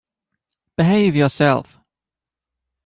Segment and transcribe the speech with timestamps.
[0.77, 1.77] Behave yourself!